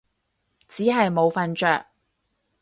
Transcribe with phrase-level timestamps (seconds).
[0.67, 1.85] 只係冇瞓着